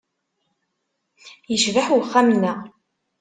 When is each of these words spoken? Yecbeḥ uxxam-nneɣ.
Yecbeḥ 1.51 1.87
uxxam-nneɣ. 1.99 2.57